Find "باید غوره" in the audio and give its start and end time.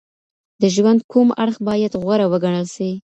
1.67-2.25